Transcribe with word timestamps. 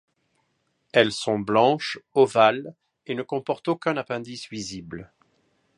Elles 0.93 1.11
sont 1.11 1.37
blanches, 1.37 1.99
ovales 2.15 2.73
et 3.05 3.13
ne 3.13 3.21
comportent 3.21 3.67
aucun 3.67 3.97
appendice 3.97 4.49
visible. 4.49 5.11